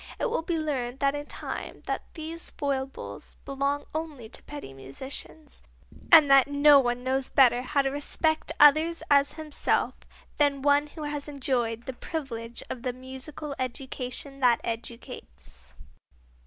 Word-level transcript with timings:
It 0.19 0.31
will 0.31 0.41
be 0.41 0.57
learned 0.57 1.03
in 1.03 1.25
time 1.27 1.83
that 1.85 2.01
these 2.15 2.49
foibles 2.49 3.35
belong 3.45 3.85
only 3.93 4.29
to 4.29 4.41
petty 4.41 4.73
musicians, 4.73 5.61
and 6.11 6.27
that 6.27 6.47
no 6.47 6.79
one 6.79 7.03
knows 7.03 7.29
better 7.29 7.61
how 7.61 7.83
to 7.83 7.91
respect 7.91 8.51
others 8.59 9.03
as 9.11 9.33
himself 9.33 9.93
than 10.37 10.63
one 10.63 10.87
who 10.87 11.03
has 11.03 11.27
enjoyed 11.27 11.85
the 11.85 11.93
privilege 11.93 12.63
of 12.67 12.81
the 12.81 12.93
musical 12.93 13.53
education 13.59 14.39
that 14.39 14.59
educates. 14.63 15.75